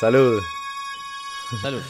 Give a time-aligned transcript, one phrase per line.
[0.00, 0.42] Salud.
[1.62, 1.82] Salud.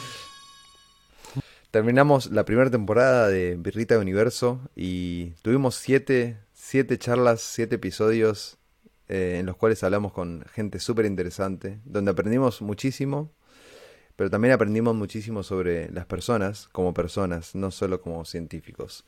[1.70, 8.58] Terminamos la primera temporada de Birrita de Universo y tuvimos siete, siete charlas, siete episodios
[9.08, 13.32] eh, en los cuales hablamos con gente súper interesante, donde aprendimos muchísimo,
[14.16, 19.06] pero también aprendimos muchísimo sobre las personas como personas, no solo como científicos.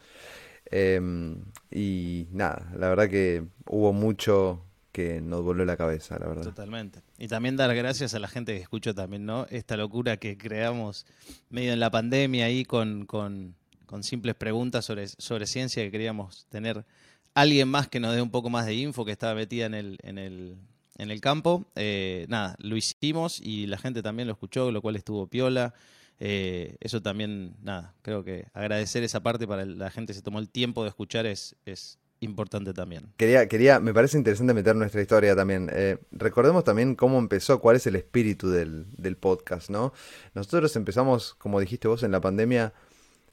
[0.70, 4.62] Em, y nada, la verdad que hubo mucho
[4.96, 6.44] que nos voló la cabeza, la verdad.
[6.44, 7.02] Totalmente.
[7.18, 9.46] Y también dar gracias a la gente que escuchó también, ¿no?
[9.50, 11.04] Esta locura que creamos
[11.50, 16.46] medio en la pandemia ahí con, con, con simples preguntas sobre, sobre ciencia que queríamos
[16.48, 16.86] tener
[17.34, 19.98] alguien más que nos dé un poco más de info que estaba metida en el,
[20.02, 20.56] en el,
[20.96, 21.66] en el campo.
[21.74, 25.74] Eh, nada, lo hicimos y la gente también lo escuchó, lo cual estuvo piola.
[26.20, 30.38] Eh, eso también, nada, creo que agradecer esa parte para la gente que se tomó
[30.38, 33.12] el tiempo de escuchar es, es importante también.
[33.16, 35.70] Quería, quería, me parece interesante meter nuestra historia también.
[35.72, 39.92] Eh, recordemos también cómo empezó, cuál es el espíritu del, del podcast, ¿no?
[40.34, 42.72] Nosotros empezamos, como dijiste vos, en la pandemia,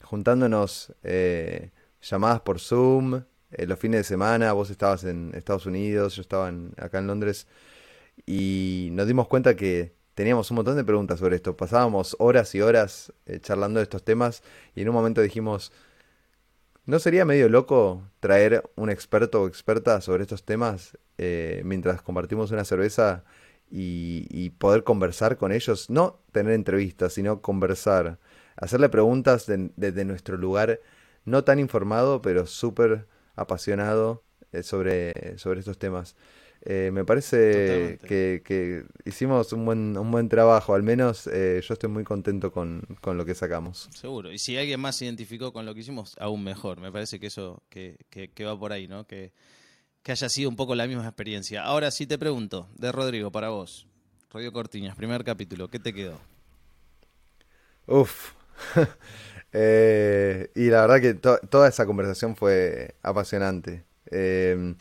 [0.02, 1.70] juntándonos eh,
[2.02, 6.48] llamadas por Zoom, eh, los fines de semana, vos estabas en Estados Unidos, yo estaba
[6.48, 7.46] en- acá en Londres,
[8.26, 11.56] y nos dimos cuenta que teníamos un montón de preguntas sobre esto.
[11.56, 14.42] Pasábamos horas y horas charlando de estos temas,
[14.74, 15.72] y en un momento dijimos,
[16.86, 22.50] ¿No sería medio loco traer un experto o experta sobre estos temas eh, mientras compartimos
[22.50, 23.24] una cerveza
[23.70, 25.88] y, poder conversar con ellos?
[25.90, 28.18] No tener entrevistas, sino conversar.
[28.56, 30.80] Hacerle preguntas de- desde nuestro lugar,
[31.24, 36.16] no tan informado, pero súper apasionado eh, sobre, sobre estos temas.
[36.66, 41.74] Eh, me parece que, que hicimos un buen, un buen trabajo, al menos eh, yo
[41.74, 43.90] estoy muy contento con, con lo que sacamos.
[43.94, 44.32] Seguro.
[44.32, 46.80] Y si alguien más se identificó con lo que hicimos, aún mejor.
[46.80, 49.06] Me parece que eso que, que- que va por ahí, ¿no?
[49.06, 49.32] Que,
[50.02, 51.62] que haya sido un poco la misma experiencia.
[51.64, 53.86] Ahora sí te pregunto, de Rodrigo, para vos.
[54.30, 56.18] Rodrigo Cortiñas, primer capítulo, ¿qué te quedó?
[57.86, 58.32] Uf.
[59.56, 63.84] Eh, y la verdad que to- toda esa conversación fue apasionante.
[64.10, 64.74] Eh,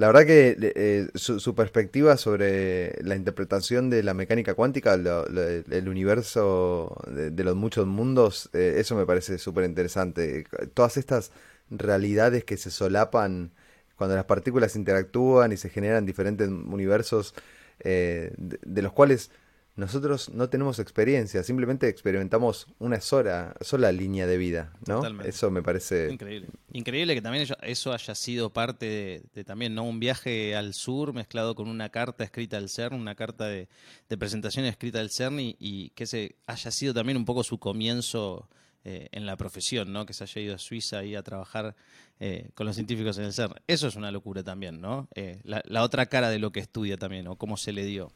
[0.00, 5.26] la verdad que eh, su, su perspectiva sobre la interpretación de la mecánica cuántica, lo-
[5.28, 10.46] lo- el universo de, los muchos mundos, eh, eso me parece súper interesante.
[10.74, 11.32] Todas estas
[11.70, 13.52] realidades que se solapan
[13.96, 17.34] cuando las partículas interactúan y se generan diferentes universos
[17.80, 19.30] eh, de los cuales
[19.76, 24.96] nosotros no tenemos experiencia, simplemente experimentamos una sola, sola línea de vida, ¿no?
[24.96, 25.30] Totalmente.
[25.30, 26.12] Eso me parece...
[26.12, 26.48] Increíble.
[26.72, 29.84] Increíble que también eso haya sido parte de, de también, ¿no?
[29.84, 33.68] Un viaje al sur mezclado con una carta escrita al CERN, una carta de,
[34.08, 37.58] de presentación escrita al CERN y, y que ese haya sido también un poco su
[37.58, 38.48] comienzo
[38.84, 40.04] eh, en la profesión, ¿no?
[40.04, 41.76] Que se haya ido a Suiza ahí a trabajar
[42.18, 43.54] eh, con los científicos en el CERN.
[43.66, 45.08] Eso es una locura también, ¿no?
[45.14, 48.12] Eh, la, la otra cara de lo que estudia también, o cómo se le dio.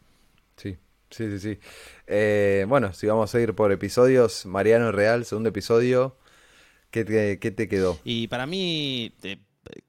[0.56, 0.76] Sí,
[1.14, 1.58] sí, sí, sí.
[2.06, 6.16] Eh, bueno, si vamos a ir por episodios, Mariano Real, segundo episodio,
[6.90, 7.98] ¿qué te, qué te quedó?
[8.04, 9.12] Y para mí,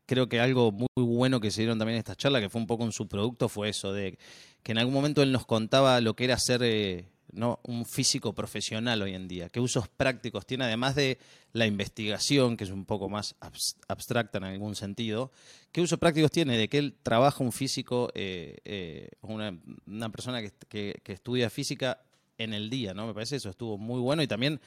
[0.06, 2.68] creo que algo muy bueno que se dieron también en esta charla, que fue un
[2.68, 4.18] poco un subproducto, fue eso, de
[4.64, 7.60] que en algún momento él nos contaba lo que era ser eh, ¿no?
[7.64, 11.18] un físico profesional hoy en día, qué usos prácticos tiene, además de
[11.54, 15.32] la investigación, que es un poco más abs- abstracta en algún sentido,
[15.72, 21.02] qué usos prácticos tiene de que él trabaja un físico, eh, eh, una, persona que,
[21.06, 22.02] estudia física
[22.38, 23.08] en el día, ¿no?
[23.08, 24.60] Me parece eso estuvo muy bueno y también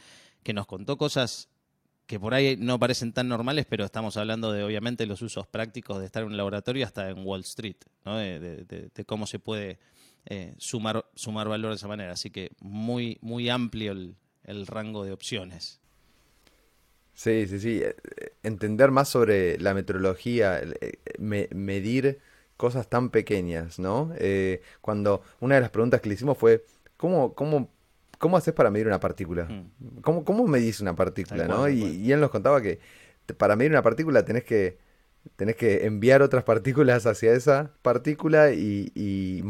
[0.43, 1.49] que nos contó cosas
[2.07, 5.99] que por ahí no parecen tan normales, pero estamos hablando de obviamente los usos prácticos
[5.99, 7.77] de estar en un laboratorio hasta en Wall Street,
[8.07, 8.17] ¿no?
[8.17, 9.79] de cómo se puede
[10.29, 12.13] eh, sumar, sumar valor de esa manera.
[12.13, 15.81] Así que muy, muy amplio el, el rango de opciones.
[17.15, 17.81] Sí, sí, sí.
[17.83, 17.97] eh,
[18.43, 22.21] Entender más sobre la metrología, el, eh, me- medir
[22.57, 24.13] cosas tan pequeñas, ¿no?
[24.19, 26.65] Eh, cuando una de las preguntas que le hicimos fue,
[26.97, 27.71] ¿cómo, cómo,
[28.19, 29.55] cómo haces para medir una partícula?
[29.81, 30.01] Mm.
[30.03, 31.69] ¿Cómo, cómo medís una partícula, Tal no?
[31.69, 31.97] Y, cual.
[31.97, 32.79] y él nos contaba que
[33.37, 34.79] para medir una partícula tenés que,
[35.37, 39.43] tenés que enviar otras partículas hacia esa partícula y, y,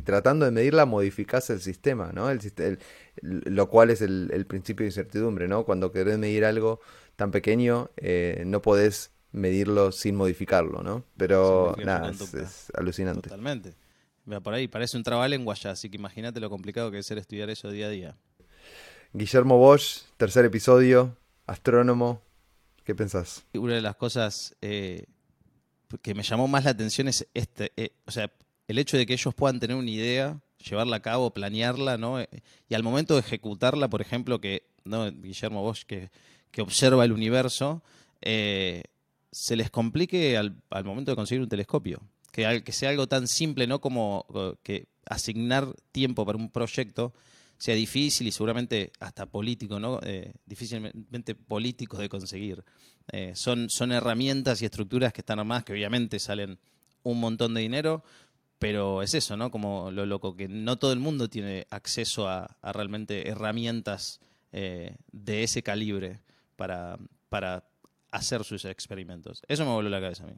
[0.00, 2.30] tratando de medirla modificás el sistema, ¿no?
[2.30, 2.78] El, el-
[3.22, 5.64] lo cual es el, el principio de incertidumbre, ¿no?
[5.64, 6.80] Cuando querés medir algo
[7.16, 11.04] tan pequeño, eh, no podés medirlo sin modificarlo, ¿no?
[11.16, 13.28] Pero nada, es, alucinante.
[13.28, 13.74] Totalmente.
[14.26, 17.18] Vea, por ahí parece un trabalengua ya, así que imagínate lo complicado que es ser
[17.18, 18.16] estudiar eso día a día.
[19.12, 22.20] Guillermo Bosch, tercer episodio, astrónomo,
[22.84, 23.44] ¿qué pensás?
[23.54, 25.06] Una de las cosas eh,
[26.02, 28.30] que me llamó más la atención es este, eh, o sea,
[28.68, 32.20] el hecho de que ellos puedan tener una idea, llevarla a cabo, planearla, ¿no?
[32.20, 32.28] Eh,
[32.68, 35.10] Y al momento de ejecutarla, por ejemplo, que ¿no?
[35.10, 36.10] Guillermo Bosch que,
[36.50, 37.82] que observa el universo,
[38.20, 38.84] eh,
[39.30, 42.00] se les complique al, al momento de conseguir un telescopio.
[42.30, 43.80] Que, que sea algo tan simple, ¿no?
[43.80, 47.12] Como eh, que asignar tiempo para un proyecto
[47.58, 50.00] sea difícil y seguramente hasta político, ¿no?
[50.02, 52.64] Eh, difícilmente político de conseguir.
[53.12, 56.58] Eh, son, son herramientas y estructuras que están armadas que obviamente salen
[57.02, 58.02] un montón de dinero,
[58.58, 59.50] pero es eso, ¿no?
[59.50, 64.20] Como lo loco, que no todo el mundo tiene acceso a, realmente herramientas
[64.52, 66.20] eh, de ese calibre
[66.56, 66.98] para,
[67.28, 67.64] para
[68.10, 69.42] hacer sus experimentos.
[69.48, 70.36] Eso me volvió la cabeza a mí.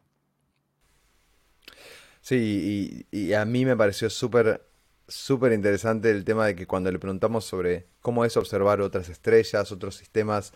[2.21, 4.67] Sí, y, y a mí me pareció súper
[5.09, 9.73] súper interesante el tema de que cuando le preguntamos sobre cómo es observar otras estrellas,
[9.73, 10.53] otros sistemas,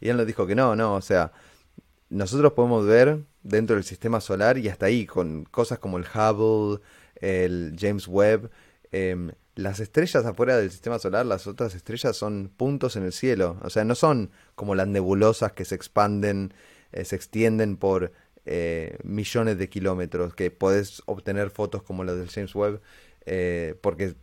[0.00, 1.32] y él nos dijo que no, no, o sea,
[2.10, 6.80] nosotros podemos ver dentro del sistema solar y hasta ahí, con cosas como el Hubble,
[7.16, 8.50] el James Webb,
[8.90, 13.58] em, las estrellas afuera del sistema solar, las otras estrellas son puntos en el cielo,
[13.62, 16.54] o sea, no son como las nebulosas que se expanden,
[16.92, 18.12] eh, se extienden por
[18.44, 22.80] eh, millones de kilómetros, que podés obtener fotos como las del James Webb,
[23.26, 24.14] eh, porque,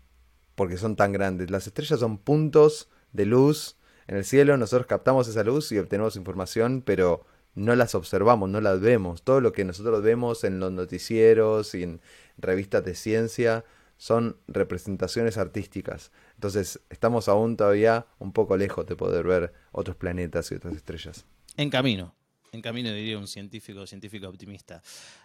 [0.56, 1.52] porque son tan grandes.
[1.52, 3.78] Las estrellas son puntos de luz
[4.10, 8.60] en el cielo, nosotros captamos esa luz y obtenemos información, pero no las observamos, no
[8.60, 9.22] las vemos.
[9.22, 12.02] Todo lo que nosotros vemos en los noticieros y en
[12.38, 13.66] revistas de ciencia
[13.98, 16.12] son representaciones artísticas.
[16.34, 21.26] Entonces estamos aún todavía un poco lejos de poder ver otros planetas y otras estrellas.
[21.56, 22.16] En camino,
[22.52, 24.82] en camino diría un científico, científico optimista.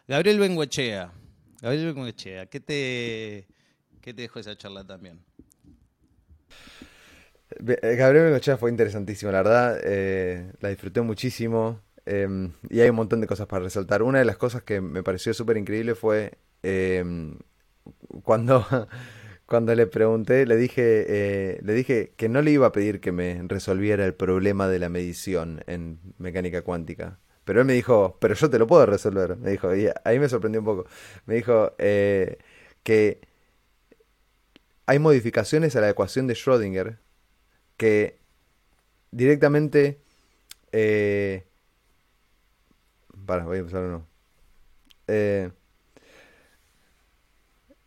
[0.06, 1.10] Gabriel Bengoechea,
[1.62, 3.46] Gabriel Bengoechea, ¿qué te,
[4.04, 5.18] ¿qué te dejó esa charla también?
[7.66, 12.96] Eh, Gabriel Bengochea fue interesantísimo, la verdad, eh, la disfruté muchísimo em, y hay un
[12.96, 14.02] montón de cosas para resaltar.
[14.02, 17.38] Una de las cosas que me pareció súper increíble fue em,
[18.22, 18.66] cuando,
[19.46, 23.10] cuando le pregunté, le dije, eh, le dije que no le iba a pedir que
[23.10, 27.20] me resolviera el problema de la medición en mecánica cuántica.
[27.44, 29.38] Pero él me dijo, pero yo te lo puedo resolver.
[29.38, 30.86] Me dijo, y ahí me sorprendió un poco.
[31.24, 33.33] Me dijo que
[34.86, 36.98] hay modificaciones a la ecuación de Schrödinger
[37.76, 38.18] que
[39.10, 40.00] directamente...
[40.72, 41.44] Eh,
[43.26, 44.06] para, voy a empezar uno.
[45.06, 45.50] Eh,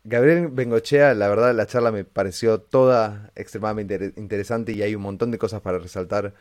[0.04, 5.30] Gabriel Bengochea, la verdad, la charla me pareció toda extremadamente interesante y hay un montón
[5.30, 6.34] de cosas para resaltar.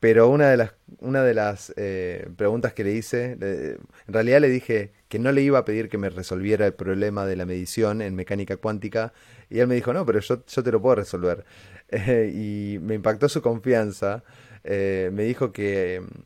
[0.00, 4.48] Pero una de las, una de las eh, preguntas que le hice, en realidad le
[4.48, 8.02] dije que no le iba a pedir que me resolviera el problema de la medición
[8.02, 9.12] en mecánica cuántica,
[9.50, 11.44] y él me dijo, no, pero yo, yo te lo puedo resolver.
[12.32, 14.24] y me impactó su confianza.
[14.64, 16.20] Eh, me dijo que mm,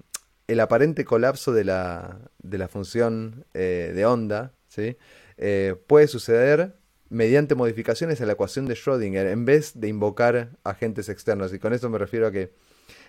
[0.48, 4.96] el aparente colapso de la, de la función eh, de onda ¿sí?
[5.86, 6.74] puede suceder
[7.12, 11.52] mediante modificaciones a la ecuación de Schrödinger en vez de invocar agentes externos.
[11.52, 12.52] Y con esto me refiero a que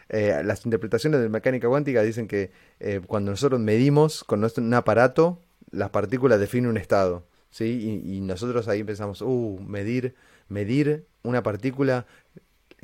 [0.10, 4.74] eh, las interpretaciones de mecánica cuántica dicen que eh, cuando nosotros medimos con nuestro, un
[4.74, 5.42] aparato,
[5.74, 7.28] las partículas definen un estado.
[7.50, 8.02] ¿sí?
[8.06, 10.16] Y, nosotros ahí pensamos, uh, medir,
[10.48, 12.06] medir una partícula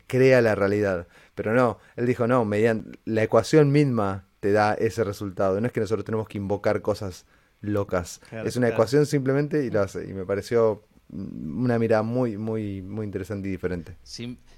[0.08, 1.08] crea la realidad.
[1.36, 5.60] Pero no, él dijo, no, mediante la ecuación misma te da ese resultado.
[5.62, 7.26] No es que nosotros tenemos que invocar cosas
[7.62, 8.22] locas.
[8.32, 10.08] es una ecuación simplemente y lo hace.
[10.08, 13.98] Y me pareció una mirada muy, muy, muy interesante y diferente.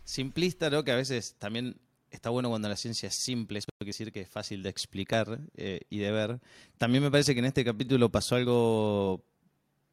[0.04, 0.84] simplista, ¿no?
[0.84, 1.78] Que a veces también
[2.12, 5.40] está bueno cuando la ciencia es simple, eso quiere decir que es fácil de explicar
[5.56, 6.40] eh, y de ver.
[6.78, 9.24] También me parece que en este capítulo pasó algo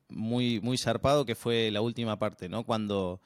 [0.09, 2.65] muy, muy zarpado, que fue la última parte, ¿no?
[2.65, 3.21] Cuando,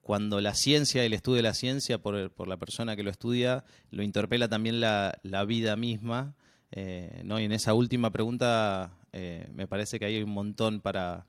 [0.00, 3.64] cuando la ciencia, el estudio de la ciencia por, por la persona que lo estudia,
[3.90, 6.36] lo interpela también la, la vida misma.
[6.76, 7.38] Eh, ¿no?
[7.38, 11.26] Y en esa última pregunta eh, me parece que hay un montón para,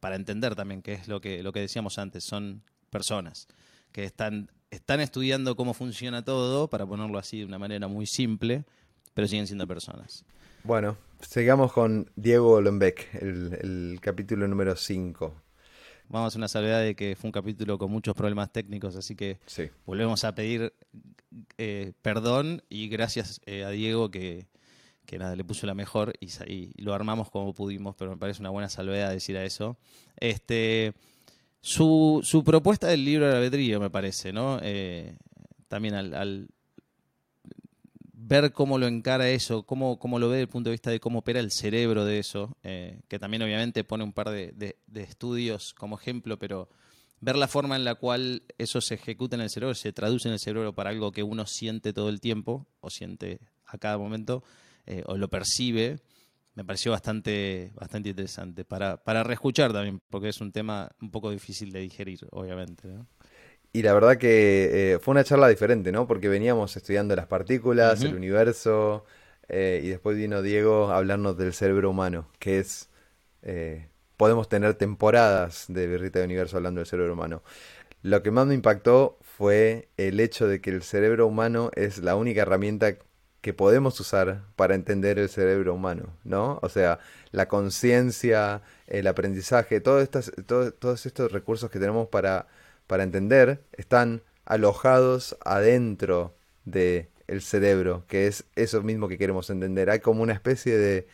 [0.00, 3.46] para entender también qué es lo que, lo que decíamos antes, son personas
[3.92, 8.64] que están están estudiando cómo funciona todo, para ponerlo así de una manera muy simple,
[9.14, 10.24] pero siguen siendo personas.
[10.64, 15.34] Bueno, sigamos con Diego Lombeck, el, capítulo número 5.
[16.08, 19.14] Vamos a hacer una salvedad de que fue un capítulo con muchos problemas técnicos, así
[19.16, 19.38] que
[19.86, 20.74] volvemos a pedir
[21.56, 24.46] eh, perdón y gracias eh, a Diego que,
[25.06, 28.40] que nada, le puso la mejor y, y, lo armamos como pudimos, pero me parece
[28.40, 29.78] una buena salvedad decir a eso.
[30.16, 30.94] Este,
[31.64, 34.58] su, su propuesta del libro de albedrío, me parece, ¿no?
[34.60, 35.16] Eh,
[35.66, 36.48] también al,
[38.12, 41.00] ver cómo lo encara eso, cómo, cómo, lo ve desde el punto de vista de
[41.00, 45.02] cómo opera el cerebro de eso, eh, que también obviamente pone un par de, de,
[45.02, 46.68] estudios como ejemplo, pero
[47.22, 50.34] ver la forma en la cual eso se ejecuta en el cerebro, se traduce en
[50.34, 54.44] el cerebro para algo que uno siente todo el tiempo, o siente a cada momento,
[54.84, 56.02] eh, o lo percibe,
[56.54, 61.30] me pareció bastante, bastante interesante para, para reescuchar también, porque es un tema un poco
[61.30, 62.88] difícil de digerir, obviamente.
[63.72, 66.06] Y la verdad que eh, fue una charla diferente, ¿no?
[66.06, 69.04] Porque veníamos estudiando las partículas, el universo,
[69.48, 72.88] eh, y después vino Diego a hablarnos del cerebro humano, que es
[73.42, 77.42] eh, podemos tener temporadas de Birrita de Universo hablando del cerebro humano.
[78.02, 82.16] Lo que más me impactó fue el hecho de que el cerebro humano es la
[82.16, 82.96] única herramienta
[83.44, 86.58] que podemos usar para entender el cerebro humano, ¿no?
[86.62, 86.98] O sea,
[87.30, 90.08] la conciencia, el aprendizaje, todos
[91.04, 92.46] estos recursos que tenemos para,
[92.86, 96.34] para entender están alojados adentro
[96.64, 99.90] del el cerebro, que es eso mismo que queremos entender.
[99.90, 101.06] Hay como una especie de,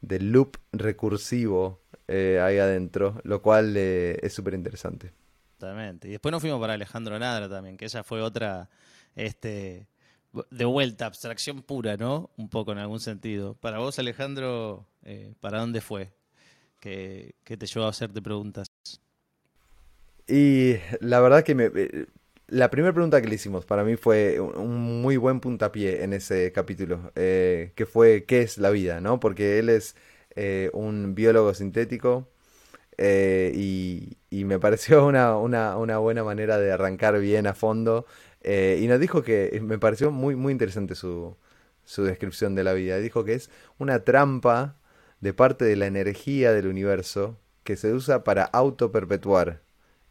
[0.00, 5.10] de loop recursivo eh, ahí adentro, lo cual eh, es súper interesante.
[5.58, 6.06] Totalmente.
[6.06, 8.70] Y después nos fuimos para Alejandro Nadra también, que esa fue otra,
[9.16, 9.88] este,
[10.50, 12.30] de vuelta, abstracción pura, ¿no?
[12.36, 13.54] Un poco en algún sentido.
[13.54, 16.12] Para vos, Alejandro, eh, ¿para dónde fue?
[16.80, 18.66] que te llevó a hacerte preguntas?
[20.26, 22.06] Y la verdad que me, eh,
[22.48, 26.52] la primera pregunta que le hicimos para mí fue un muy buen puntapié en ese
[26.52, 29.00] capítulo, eh, que fue ¿qué es la vida?
[29.00, 29.18] ¿no?
[29.18, 29.96] Porque él es
[30.74, 32.28] un biólogo sintético
[32.98, 35.36] y, me pareció una,
[35.98, 38.04] buena manera de arrancar bien a fondo
[38.44, 41.36] eh, y nos dijo que me pareció muy, muy interesante su,
[41.84, 42.98] su descripción de la vida.
[42.98, 44.76] Dijo que es una trampa
[45.20, 49.62] de parte de la energía del universo que se usa para auto-perpetuar.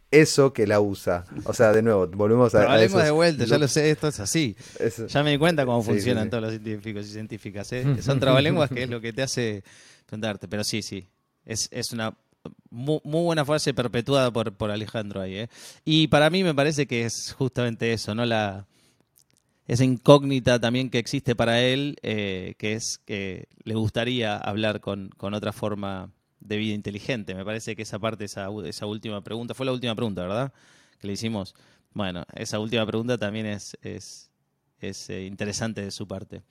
[0.09, 1.25] Eso que la usa.
[1.45, 2.67] O sea, de nuevo, volvemos a.
[2.67, 4.55] Pero de vuelta, ya lo sé, esto es así.
[5.07, 7.71] Ya me di cuenta cómo funcionan todos los científicos y científicas.
[7.73, 7.83] ¿eh?
[8.01, 9.63] Son trabalenguas que es lo que te hace
[10.05, 10.47] preguntarte.
[10.47, 11.07] Pero sí, sí.
[11.45, 12.15] Es, es una
[12.69, 15.35] muy, buena frase perpetuada por, por Alejandro ahí.
[15.35, 15.49] ¿eh?
[15.85, 18.25] Y para mí me parece que es justamente eso, ¿no?
[18.25, 18.65] La,
[19.67, 25.09] esa incógnita también que existe para él, eh, que es que le gustaría hablar con,
[25.17, 27.33] con, otra forma de vida inteligente.
[27.33, 30.53] Me parece que esa parte, esa, esa última pregunta, fue la última pregunta, ¿verdad?
[30.99, 31.55] Que le hicimos.
[31.93, 34.29] Bueno, esa última pregunta también es, es,
[34.79, 36.41] es eh, interesante de su parte.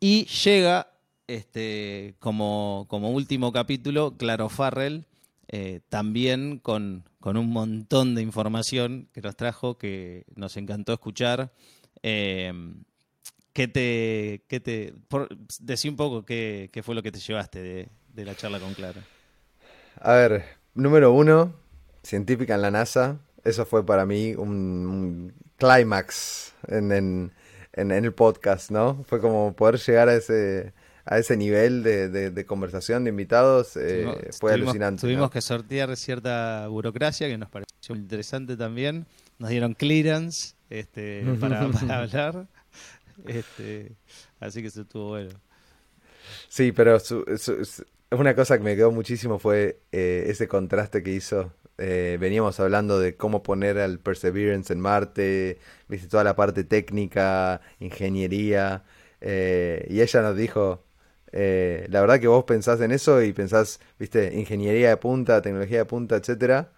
[0.00, 0.90] Y llega
[1.26, 5.04] este, como, como último capítulo, Claro Farrell,
[5.48, 11.52] eh, también con, un montón de información que nos trajo, que nos encantó escuchar.
[12.02, 12.52] Eh,
[13.54, 14.94] ¿Qué te, qué te
[15.60, 19.02] decí un poco qué, fue lo que te llevaste de, la charla con Clara?
[20.00, 21.54] A ver, número uno,
[22.02, 23.18] científica en la NASA.
[23.42, 27.32] Eso fue para mí un, clímax en, en,
[27.72, 29.02] en, el podcast, ¿no?
[29.08, 30.72] Fue como poder llegar a ese,
[31.10, 35.00] a ese nivel de, conversación de invitados eh, fue alucinante.
[35.00, 39.06] Tuvimos que sortear cierta burocracia que nos pareció interesante también.
[39.38, 42.46] Nos dieron clearance este, para, hablar.
[43.26, 43.92] Este,
[44.38, 45.30] así que eso estuvo bueno.
[46.50, 46.98] Sí, pero
[48.10, 51.52] una cosa que me quedó muchísimo fue eh, ese contraste que hizo.
[51.78, 57.62] Eh, veníamos hablando de cómo poner al Perseverance en Marte, viste toda la parte técnica,
[57.80, 58.84] ingeniería,
[59.20, 60.84] y ella nos dijo,
[61.32, 65.78] eh, la verdad que vos pensás en eso y pensás, viste, ingeniería de punta, tecnología
[65.78, 66.72] de punta, etcétera.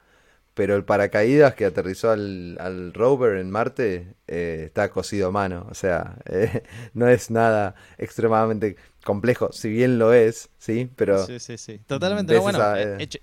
[0.55, 5.67] Pero el paracaídas que aterrizó al, rover en Marte eh, está cosido a mano.
[5.71, 10.91] O sea, eh, no es nada extremadamente complejo, si bien lo es, ¿sí?
[10.97, 11.25] Pero.
[11.25, 11.81] Sí, sí, sí.
[11.87, 12.37] Totalmente.
[12.39, 12.59] bueno,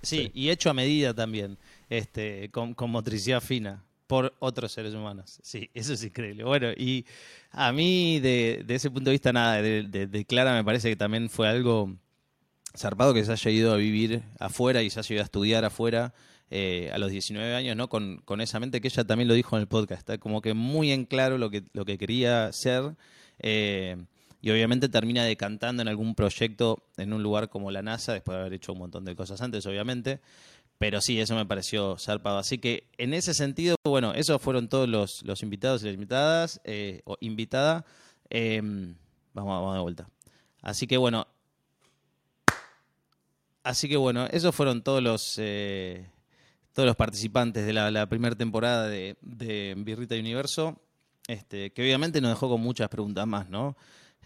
[0.01, 1.57] sí, y hecho a medida también,
[1.89, 5.39] este, con motricidad fina por otros seres humanos.
[5.43, 6.43] Sí, eso es increíble.
[6.43, 7.05] Bueno, y
[7.51, 11.47] a mí de, ese punto de vista, nada, de, Clara me parece que también fue
[11.47, 11.95] algo
[12.75, 16.13] zarpado que se haya ido a vivir afuera y se haya ido a estudiar afuera
[16.49, 17.89] eh, a los 19 años, ¿no?
[17.89, 20.91] Con, esa mente que ella también lo dijo en el podcast, está como que muy
[20.91, 22.95] en claro lo que, lo que quería ser.
[23.39, 23.97] Eh,
[24.41, 28.41] y obviamente termina decantando en algún proyecto en un lugar como la NASA, después de
[28.41, 30.21] haber hecho un montón de cosas antes, obviamente.
[30.77, 32.37] Pero sí, eso me pareció zarpado.
[32.37, 36.61] Así que en ese sentido, bueno, esos fueron todos los, los invitados y las invitadas,
[36.63, 37.85] eh, o invitada.
[38.29, 38.95] Em,
[39.33, 40.09] vamos, vamos de vuelta.
[40.61, 41.27] Así que bueno.
[43.63, 46.09] Así que bueno, esos fueron todos los eh,
[46.73, 50.79] todos los participantes de la, primera temporada de, de Birrita Universo.
[51.27, 53.75] Este, que obviamente nos dejó con muchas preguntas más, ¿no?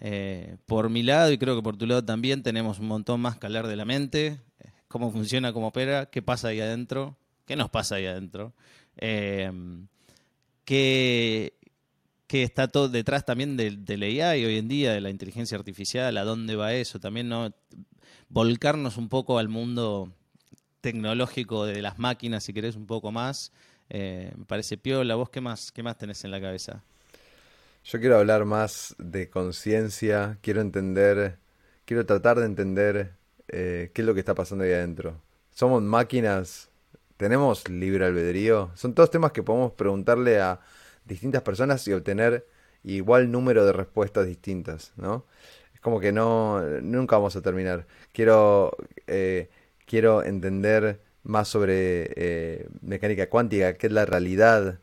[0.02, 3.38] Eh, por mi lado, y creo que por tu lado también, tenemos un montón más
[3.38, 4.40] que hablar de la mente
[4.92, 8.54] cómo funciona, cómo opera, qué pasa ahí adentro, qué nos pasa ahí adentro,
[8.98, 9.88] em,
[10.66, 11.54] qué,
[12.30, 16.24] está todo detrás también del, del AI hoy en día, de la inteligencia artificial, a
[16.24, 17.52] dónde va eso, también no
[18.30, 20.14] volcarnos un poco al mundo
[20.82, 23.52] tecnológico de las máquinas, si querés un poco más.
[23.90, 25.16] Eh, me parece piola.
[25.16, 26.84] ¿Vos qué más, qué más tenés en la cabeza?
[27.84, 31.40] Yo quiero hablar más de conciencia, quiero entender,
[31.86, 33.14] quiero tratar de entender
[33.52, 35.22] eh, qué es lo que está pasando ahí adentro.
[35.52, 36.70] ¿Somos máquinas?
[37.18, 38.72] ¿Tenemos libre albedrío?
[38.76, 40.60] Son todos temas que podemos preguntarle a
[41.06, 42.48] distintas personas y obtener
[42.84, 45.26] igual número de respuestas distintas, ¿no?
[45.74, 47.86] Es como que no, nunca vamos a terminar.
[48.12, 48.76] Quiero,
[49.08, 49.50] eh,
[49.86, 54.80] quiero entender más sobre eh, mecánica cuántica, qué es la realidad,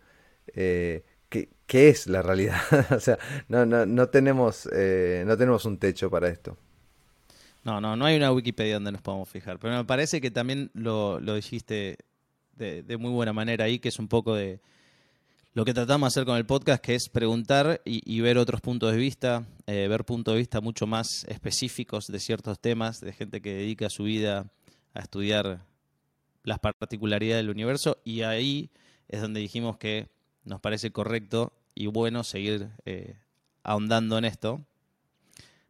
[0.54, 2.60] eh, qué, qué, es la realidad.
[2.90, 6.56] o sea, no, no, no, tenemos, eh, no tenemos un techo para esto.
[7.68, 10.70] No, no, no hay una Wikipedia donde nos podamos fijar, pero me parece que también
[10.72, 11.98] lo, lo dijiste
[12.56, 14.62] de, de muy buena manera ahí, que es un poco de
[15.52, 18.90] lo que tratamos de hacer con el podcast, que es preguntar y, ver otros puntos
[18.90, 23.42] de vista, eh, ver puntos de vista mucho más específicos de ciertos temas, de gente
[23.42, 24.50] que dedica su vida
[24.94, 25.66] a estudiar
[26.44, 28.70] las particularidades del universo, y ahí
[29.08, 30.08] es donde dijimos que
[30.42, 33.18] nos parece correcto y bueno seguir eh,
[33.62, 34.64] ahondando en esto.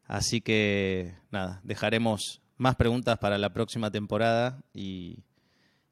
[0.09, 5.19] Así que nada, dejaremos más preguntas para la próxima temporada y,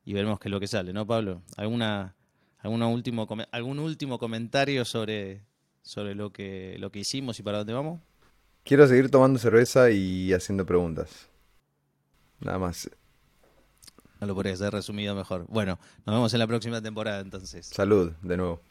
[0.04, 1.42] y veremos qué es lo que sale, ¿no, Pablo?
[1.56, 2.14] ¿Alguna
[2.64, 5.42] último, ¿Algún último comentario sobre,
[5.82, 8.00] sobre lo, que, lo que hicimos y para dónde vamos?
[8.64, 11.28] Quiero seguir tomando cerveza y haciendo preguntas.
[12.40, 12.90] Nada más.
[14.20, 15.44] No lo podría haber resumido mejor.
[15.48, 17.66] Bueno, nos vemos en la próxima temporada entonces.
[17.66, 18.62] Salud, de nuevo.